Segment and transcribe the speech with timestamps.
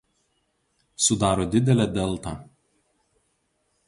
[1.03, 2.33] Sudaro didelę deltą.